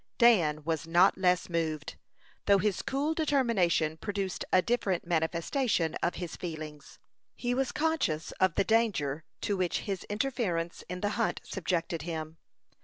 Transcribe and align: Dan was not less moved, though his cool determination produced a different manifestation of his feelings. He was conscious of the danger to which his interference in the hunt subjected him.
Dan 0.17 0.63
was 0.63 0.87
not 0.87 1.15
less 1.15 1.47
moved, 1.47 1.95
though 2.47 2.57
his 2.57 2.81
cool 2.81 3.13
determination 3.13 3.97
produced 3.97 4.43
a 4.51 4.59
different 4.59 5.05
manifestation 5.05 5.93
of 6.01 6.15
his 6.15 6.35
feelings. 6.35 6.97
He 7.35 7.53
was 7.53 7.71
conscious 7.71 8.31
of 8.39 8.55
the 8.55 8.63
danger 8.63 9.25
to 9.41 9.55
which 9.55 9.81
his 9.81 10.03
interference 10.05 10.83
in 10.89 11.01
the 11.01 11.09
hunt 11.21 11.39
subjected 11.43 12.01
him. 12.01 12.37